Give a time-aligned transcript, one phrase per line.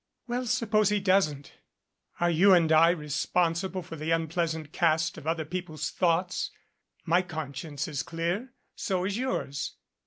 [0.25, 1.53] "Well suppose he doesn't.
[2.19, 6.49] Are you and I responsi ble for the unpleasant cast of other people's thoughts?
[7.05, 8.51] My conscience is clear.
[8.75, 9.75] So is yours.